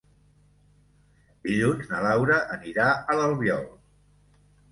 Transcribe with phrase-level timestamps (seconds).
[1.49, 3.65] Dilluns na Laura anirà a l'Albiol.